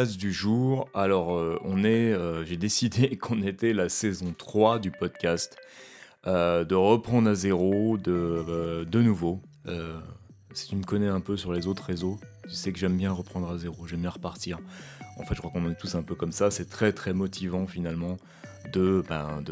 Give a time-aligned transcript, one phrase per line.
[0.00, 0.88] Du jour.
[0.94, 5.58] Alors, euh, on est, euh, j'ai décidé qu'on était la saison 3 du podcast,
[6.26, 9.42] euh, de reprendre à zéro, de nouveau.
[10.54, 12.18] si tu me connais un peu sur les autres réseaux,
[12.52, 14.58] tu sais que j'aime bien reprendre à zéro, j'aime bien repartir.
[15.16, 16.50] En fait, je crois qu'on est tous un peu comme ça.
[16.50, 18.18] C'est très très motivant finalement
[18.70, 19.42] de, ben,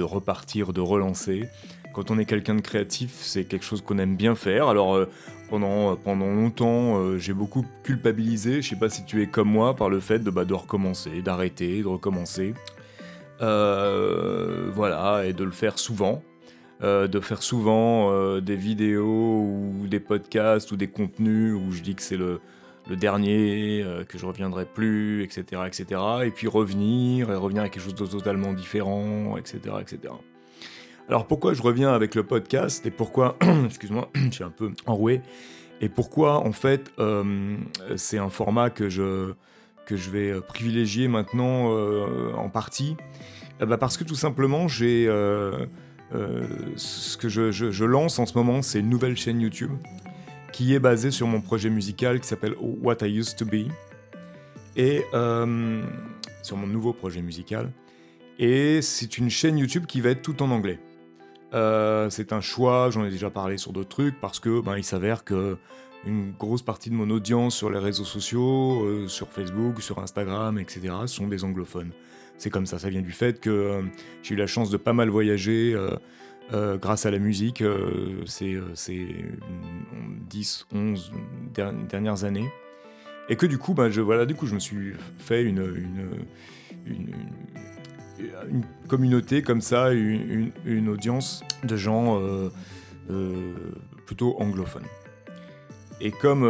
[0.00, 1.48] repartir, de relancer.
[1.94, 4.66] Quand on est quelqu'un de créatif, c'est quelque chose qu'on aime bien faire.
[4.66, 5.08] Alors euh,
[5.48, 9.76] pendant, pendant longtemps, euh, j'ai beaucoup culpabilisé, je sais pas si tu es comme moi,
[9.76, 12.54] par le fait de, bah, de recommencer, d'arrêter, de recommencer.
[13.42, 16.20] Euh, voilà, et de le faire souvent.
[16.82, 22.02] De faire souvent des vidéos ou des podcasts ou des contenus où je dis que
[22.02, 22.40] c'est le,
[22.96, 26.00] dernier, euh, que je reviendrai plus, etc., etc.
[26.24, 30.14] Et puis revenir, et revenir avec quelque chose de totalement différent, etc., etc.
[31.08, 35.20] Alors pourquoi je reviens avec le podcast et pourquoi, excuse-moi, je suis un peu enroué,
[35.80, 37.56] et pourquoi en fait euh,
[37.96, 39.32] c'est un format que je,
[39.86, 41.70] que je vais euh, privilégier maintenant
[42.34, 42.96] en partie?
[43.60, 45.08] Eh ben, Parce que tout simplement j'ai...
[46.76, 49.72] ce que je, lance en ce moment, c'est une nouvelle chaîne YouTube
[50.52, 53.68] qui est basé sur mon projet musical qui s'appelle What I Used to Be,
[54.76, 55.82] et euh,
[56.42, 57.70] sur mon nouveau projet musical.
[58.38, 60.78] Et c'est une chaîne YouTube qui va être tout en anglais.
[61.52, 64.84] Euh, c'est un choix, j'en ai déjà parlé sur d'autres trucs, parce que ben, il
[64.84, 65.58] s'avère que
[66.06, 70.58] une grosse partie de mon audience sur les réseaux sociaux, euh, sur Facebook, sur Instagram,
[70.58, 71.92] etc., sont des anglophones.
[72.38, 73.82] C'est comme ça, ça vient du fait que
[74.22, 75.76] j'ai eu la chance de pas mal voyager
[76.52, 78.60] euh, grâce à la musique euh, ces,
[80.28, 81.12] 10, 11
[81.54, 82.50] dernières années.
[83.28, 85.62] Et que du coup, bah, je, voilà, du coup, je me suis fait une,
[88.88, 92.50] communauté comme ça, une, audience de gens euh,
[94.06, 94.88] plutôt anglophones.
[96.00, 96.44] Et comme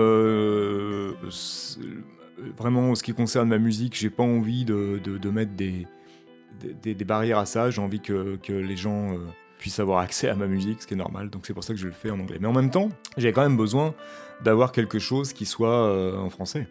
[2.57, 7.47] vraiment, en ce qui concerne ma musique, j'ai pas envie de, mettre des, barrières à
[7.47, 7.71] ça.
[7.71, 9.17] J'ai envie que, les gens
[9.61, 11.79] puisse avoir accès à ma musique, ce qui est normal, donc c'est pour ça que
[11.79, 12.39] je le fais en anglais.
[12.41, 13.95] Mais en même temps, j'ai quand même besoin
[14.43, 16.67] d'avoir quelque chose qui soit euh, en français.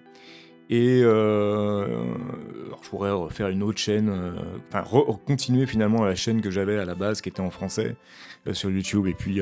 [0.71, 1.85] Et euh,
[2.83, 4.31] je pourrais faire une autre chaîne, euh,
[4.71, 4.83] enfin
[5.25, 7.95] continuer finalement la chaîne que j'avais à la base qui était en français
[8.53, 9.07] sur YouTube.
[9.07, 9.39] Et puis,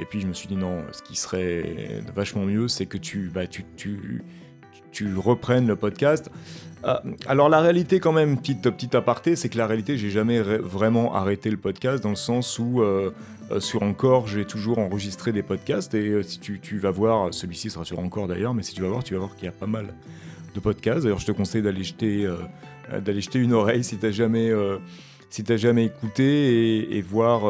[0.00, 3.30] et puis je me suis dit non, ce qui serait vachement mieux, c'est que tu,
[3.32, 4.22] bah, tu, tu,
[4.92, 6.30] tu reprennes le podcast.
[6.84, 6.94] Euh,
[7.26, 11.14] alors la réalité quand même, petite, petite aparté, c'est que la réalité, j'ai jamais vraiment
[11.14, 13.12] arrêté le podcast dans le sens où euh,
[13.50, 17.70] euh, sur Encore, j'ai toujours enregistré des podcasts et si tu, tu, vas voir, celui-ci
[17.70, 19.52] sera sur Encore d'ailleurs, mais si tu vas voir, tu vas voir qu'il y a
[19.52, 19.94] pas mal
[20.54, 21.02] de podcasts.
[21.02, 22.26] D'ailleurs, je te conseille d'aller jeter,
[23.04, 24.50] d'aller jeter une oreille si tu jamais...
[25.30, 27.42] si t'as jamais écouté et, voir,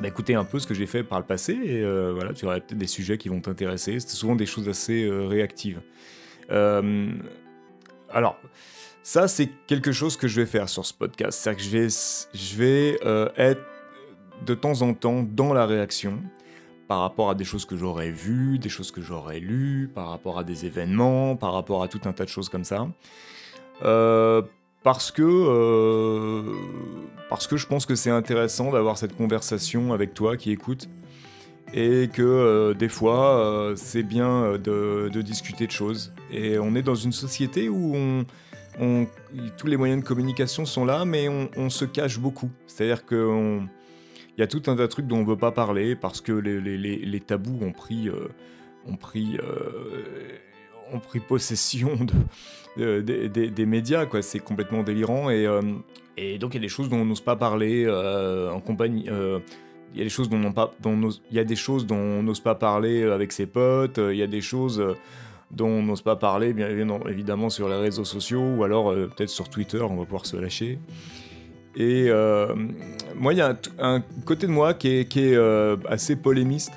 [0.00, 2.60] bah, écouter un peu ce que j'ai fait par le passé, et voilà, tu auras
[2.60, 3.98] peut-être des sujets qui vont t'intéresser.
[4.00, 5.80] C'est souvent des choses assez réactives.
[6.50, 7.12] Euh,
[8.10, 8.36] alors,
[9.02, 11.38] ça, c'est quelque chose que je vais faire sur ce podcast.
[11.38, 11.88] C'est-à-dire que
[12.34, 13.62] je vais, euh, être
[14.46, 16.18] de temps en temps dans la réaction
[16.88, 20.38] par rapport à des choses que j'aurais vues, des choses que j'aurais lues, par rapport
[20.38, 22.86] à des événements, par rapport à tout un tas de choses comme ça.
[23.82, 24.42] Euh,
[24.82, 26.42] parce que,
[27.28, 30.88] parce que je pense que c'est intéressant d'avoir cette conversation avec toi qui écoute
[31.74, 36.12] et que euh, des fois euh, c'est bien euh, de, discuter de choses.
[36.30, 37.94] Et on est dans une société où
[38.78, 39.06] on,
[39.56, 42.50] tous les moyens de communication sont là, mais on, se cache beaucoup.
[42.66, 43.68] C'est-à-dire qu'il
[44.38, 46.32] y a tout un tas de trucs dont on ne veut pas parler parce que
[46.32, 48.10] les, tabous ont pris,
[48.86, 49.36] ont pris,
[50.92, 51.98] ont pris possession
[52.76, 54.06] de, des médias.
[54.06, 54.22] Quoi.
[54.22, 55.30] C'est complètement délirant.
[55.30, 55.48] Et,
[56.16, 59.08] et donc il y a des choses dont on n'ose pas parler en compagnie
[59.94, 60.40] il y a des choses dont,
[61.30, 64.14] il y a des choses dont on n'ose pas parler euh, avec ses potes, euh,
[64.14, 64.94] il y a des choses euh,
[65.50, 69.50] dont on n'ose pas parler, bien évidemment, sur les réseaux sociaux, ou alors peut-être sur
[69.50, 70.78] Twitter, on va pouvoir se lâcher.
[71.76, 72.08] Et
[73.16, 75.36] moi, il y a un, côté de moi qui est
[75.86, 76.72] assez polémiste,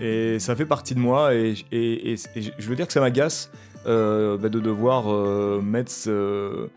[0.00, 3.50] et ça fait partie de moi, et, je veux dire que ça m'agace
[3.84, 6.68] bah, de devoir mettre ce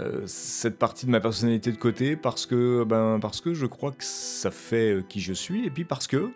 [0.00, 3.92] euh, cette partie de ma personnalité de côté parce que, ben, parce que je crois
[3.92, 6.30] que ça fait euh, qui je suis et puis parce que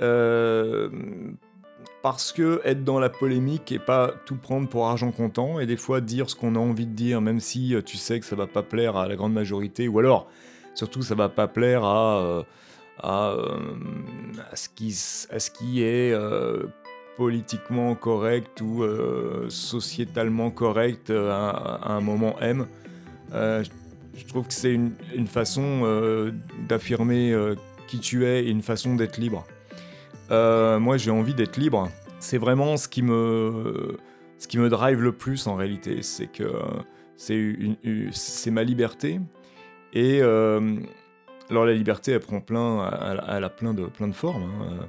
[0.00, 0.88] euh,
[2.00, 5.76] parce que être dans la polémique et pas tout prendre pour argent comptant et des
[5.76, 8.46] fois dire ce qu'on a envie de dire même si tu sais que ça va
[8.46, 10.28] pas plaire à la grande majorité ou alors
[10.74, 12.44] surtout ça va pas plaire à,
[15.30, 16.14] à ce qui est
[17.16, 22.66] politiquement correct ou euh, sociétalement correct euh, à, un moment M.
[23.32, 23.64] Euh,
[24.14, 26.32] je trouve que c'est une, façon
[26.68, 27.36] d'affirmer
[27.86, 29.46] qui tu es et une façon d'être libre.
[30.30, 31.90] moi, j'ai envie d'être libre.
[32.18, 33.98] C'est vraiment ce qui me,
[34.38, 36.50] ce qui me drive le plus en réalité, c'est que
[37.18, 39.20] c'est ma liberté.
[39.92, 40.22] Et
[41.50, 42.90] alors la liberté, elle prend plein,
[43.28, 44.44] elle, a plein de, plein de formes.
[44.44, 44.88] Hein.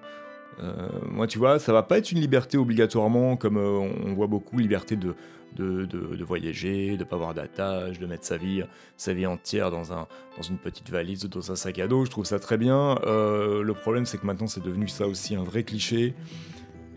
[0.59, 4.27] Euh, moi, tu vois, ça va pas être une liberté obligatoirement, comme euh, on voit
[4.27, 5.13] beaucoup, liberté de,
[5.55, 8.63] de, de, voyager, de pas avoir d'attache, de mettre sa vie,
[8.95, 12.05] sa vie entière dans, un, dans une petite valise dans un sac à dos.
[12.05, 12.97] Je trouve ça très bien.
[13.05, 16.15] Euh, le problème, c'est que maintenant, c'est devenu ça aussi un vrai cliché.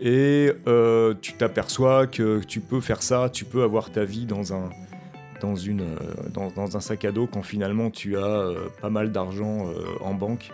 [0.03, 0.51] Et
[1.21, 4.71] tu t'aperçois que tu peux faire ça, tu peux avoir ta vie dans un,
[5.41, 5.95] dans, une,
[6.33, 9.65] dans, dans un sac à dos quand finalement tu as pas mal d'argent
[9.99, 10.51] en banque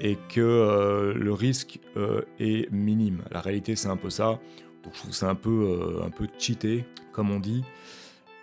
[0.00, 3.22] et que euh, le risque euh, est minime.
[3.30, 4.38] La réalité, c'est un peu ça.
[4.84, 7.64] Donc, je trouve c'est un peu, euh, un peu cheaté, comme on dit.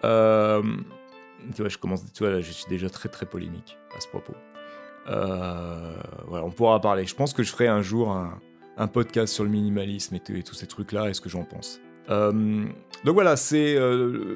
[0.01, 4.36] tu je commence, suis déjà très très polémique à ce propos.
[5.07, 7.06] on pourra parler.
[7.06, 10.68] Je pense que je ferai un jour un, podcast sur le minimalisme et, tous ces
[10.68, 11.80] trucs-là et ce que j'en pense?
[12.10, 13.78] Donc voilà, c'est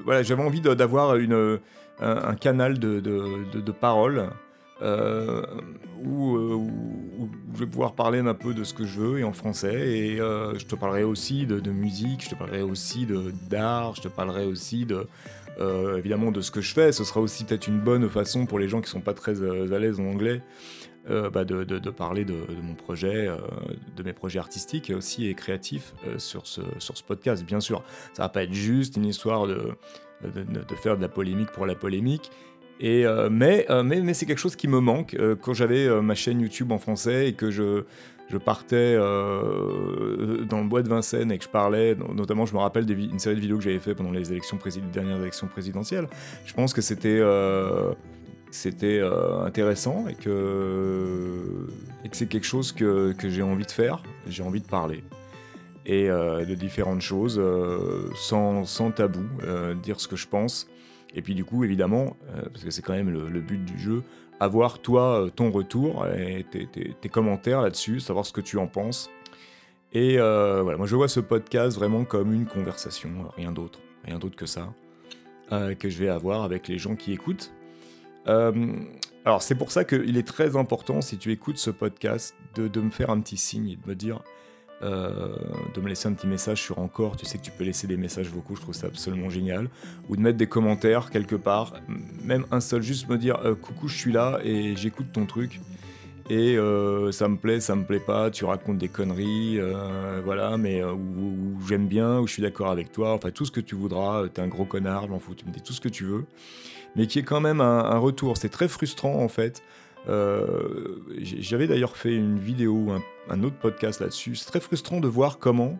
[0.04, 1.60] voilà, j'avais envie d'avoir une
[2.02, 4.30] un, canal de, de, de parole
[4.82, 5.44] euh,
[6.02, 6.58] où, euh,
[7.54, 9.98] je vais pouvoir parler un peu de ce que je veux et en français.
[9.98, 13.06] Et euh, je te parlerai aussi de, musique, je te parlerai aussi
[13.50, 15.08] d'art, je te parlerai aussi de,
[15.98, 16.92] évidemment de ce que je fais.
[16.92, 19.80] Ce sera aussi peut-être une bonne façon pour les gens qui sont pas très à
[19.80, 20.42] l'aise en anglais.
[21.08, 23.30] Bah de, parler de, mon projet,
[23.96, 27.44] de mes projets artistiques aussi et créatifs sur, ce, sur ce podcast.
[27.44, 27.84] Bien sûr,
[28.14, 29.74] ça va pas être juste une histoire de,
[30.24, 32.32] de, faire de la polémique pour la polémique.
[32.80, 33.66] Et, euh, euh, mais,
[34.02, 35.14] mais, c'est quelque chose qui me manque.
[35.16, 37.84] Euh, quand j'avais ma chaîne YouTube en français et que je,
[38.30, 38.98] je partais
[40.70, 43.58] bois de Vincennes et que je parlais, notamment je me rappelle d'une série de vidéos
[43.58, 44.58] que j'avais fait pendant les élections
[44.94, 46.08] dernières élections présidentielles,
[46.46, 47.22] je pense que c'était
[48.52, 49.02] c'était
[49.46, 51.68] intéressant et que,
[52.12, 55.04] c'est quelque chose que, j'ai envie de faire, j'ai envie de parler.
[55.86, 57.42] Et de différentes choses,
[58.16, 59.26] sans, tabou,
[59.84, 60.68] dire ce que je pense.
[61.16, 64.04] Et puis du coup, évidemment, euh, parce que c'est quand même le, but du jeu,
[64.40, 69.10] avoir toi euh, ton retour et tes, commentaires là-dessus, savoir ce que tu en penses.
[69.94, 74.20] Et euh, voilà, moi je vois ce podcast vraiment comme une conversation, rien d'autre, rien
[74.20, 74.74] d'autre que ça,
[75.50, 77.52] que je vais avoir avec les gens qui écoutent.
[78.28, 82.82] alors c'est pour ça qu'il est très important, si tu écoutes ce podcast, de, de
[82.82, 84.22] me faire un petit signe et de me dire
[84.82, 85.36] euh,
[85.76, 87.98] de me laisser un petit message sur encore, tu sais que tu peux laisser des
[87.98, 89.70] messages vocaux, je trouve ça absolument génial,
[90.08, 91.74] ou de mettre des commentaires quelque part,
[92.24, 95.60] même un seul, juste me dire euh, coucou, je suis là et j'écoute ton truc.
[96.30, 99.60] Et euh, ça me plaît, ça me plaît pas, tu racontes des conneries,
[100.24, 103.62] voilà, mais ou, j'aime bien, ou je suis d'accord avec toi, enfin tout ce que
[103.62, 105.90] tu voudras, t'es un gros connard, je m'en fous, tu me dis tout ce que
[105.90, 106.26] tu veux,
[106.96, 108.38] mais qui est quand même un retour.
[108.38, 109.64] C'est très frustrant en fait
[110.08, 112.90] euh, j'avais d'ailleurs fait une vidéo,
[113.30, 114.36] un, autre podcast là-dessus.
[114.36, 115.78] C'est très frustrant de voir comment,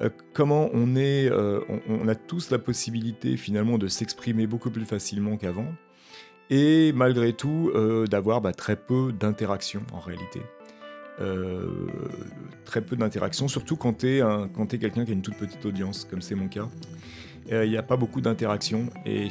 [0.00, 4.84] euh, comment on, est, euh, on, a tous la possibilité finalement de s'exprimer beaucoup plus
[4.84, 5.72] facilement qu'avant,
[6.50, 7.72] et malgré tout
[8.10, 10.40] d'avoir bah, très peu d'interaction en réalité.
[12.64, 16.22] très peu d'interaction, surtout quand tu es, quelqu'un qui a une toute petite audience, comme
[16.22, 16.68] c'est mon cas.
[17.50, 19.28] Il n'y a pas beaucoup d'interaction et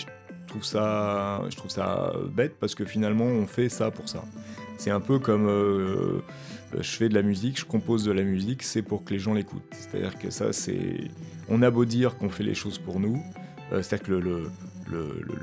[0.47, 4.23] trouve ça, je trouve ça bête parce que finalement on fait ça pour ça.
[4.77, 6.21] C'est un peu comme euh,
[6.73, 9.33] je fais de la musique, je compose de la musique, c'est pour que les gens
[9.33, 9.63] l'écoutent.
[9.71, 11.11] C'est-à-dire que ça, c'est.
[11.49, 13.21] On a beau dire qu'on fait les choses pour nous,
[13.71, 14.49] euh, c'est-à-dire que le, le,
[14.89, 15.35] le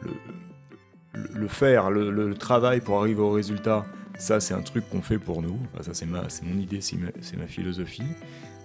[1.49, 3.87] faire, le, travail pour arriver au résultat,
[4.19, 5.59] ça c'est un truc qu'on fait pour nous.
[5.81, 8.03] ça c'est ma, mon idée, c'est ma, philosophie.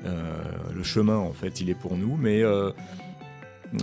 [0.06, 0.42] Euh,
[0.74, 2.72] le chemin en fait, il est pour nous, mais euh,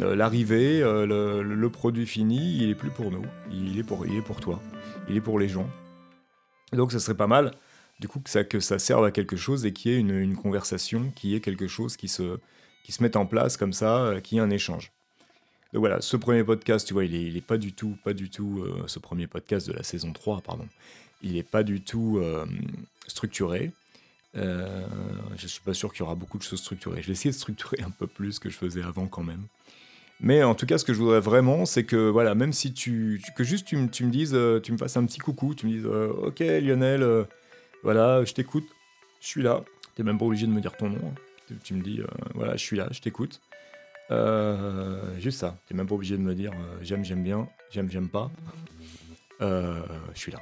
[0.00, 4.22] l'arrivée, euh, le, produit fini, il est plus pour nous, il est pour, il est
[4.22, 4.60] pour toi,
[5.08, 5.68] il est pour les gens.
[6.72, 7.52] Donc ça serait pas mal,
[8.00, 10.36] du coup, que ça, que ça serve à quelque chose et qu'il y ait une,
[10.36, 12.38] conversation, qu'il y ait quelque chose qui se,
[12.82, 14.92] qui se mette en place comme ça, qu'il y ait un échange.
[15.72, 18.30] Donc voilà, ce premier podcast, tu vois, il est, est pas du tout, pas du
[18.30, 20.66] tout, ce premier podcast de la saison 3, pardon,
[21.22, 22.22] il n'est pas du tout
[23.08, 23.72] structuré.
[24.36, 24.86] Euh,
[25.36, 27.02] je suis pas sûr qu'il y aura beaucoup de choses structurées.
[27.02, 29.42] Je vais essayer de structurer un peu plus que je faisais avant quand même.
[30.20, 33.22] Mais en tout cas, ce que je voudrais vraiment, c'est que voilà, même si tu,
[33.36, 35.86] que juste tu, me dises, euh, tu me fasses un petit coucou, tu me dises,
[35.86, 37.24] euh, ok Lionel, euh,
[37.82, 38.66] voilà, je t'écoute,
[39.20, 39.62] je suis là.
[39.94, 41.00] T'es même pas obligé de me dire ton nom.
[41.06, 41.54] Hein.
[41.62, 42.00] Tu, me dis,
[42.34, 43.40] voilà, je suis là, je t'écoute.
[45.18, 45.56] Juste ça.
[45.66, 48.30] T'es même pas obligé de me dire, j'aime, j'aime bien, j'aime, j'aime pas.
[49.40, 49.84] je
[50.14, 50.40] suis là.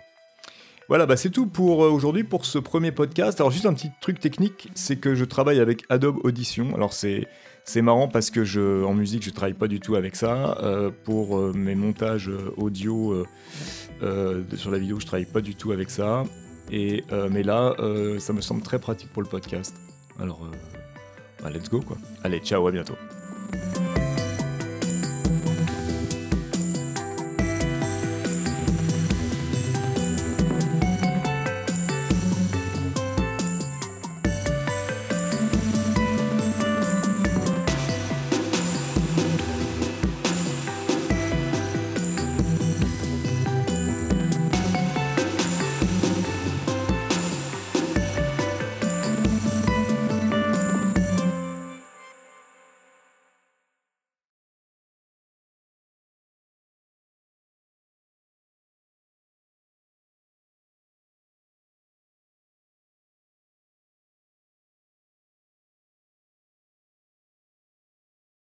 [0.89, 3.41] Voilà, bah c'est tout pour aujourd'hui pour ce premier podcast.
[3.41, 6.75] Alors juste un petit truc technique, c'est que je travaille avec Adobe Audition.
[6.75, 7.27] Alors c'est
[7.65, 10.59] c'est marrant parce que en musique, je travaille pas du tout avec ça.
[10.63, 13.25] Euh, pour euh, mes montages euh, audio
[14.57, 16.25] sur la vidéo, je travaille pas du tout avec ça.
[16.71, 17.75] Et, mais là,
[18.19, 19.75] ça me semble très pratique pour le podcast.
[20.21, 20.47] Alors,
[21.43, 21.97] bah, let's go quoi.
[22.23, 22.97] Allez, ciao, à bientôt.
[23.53, 23.84] Thank you.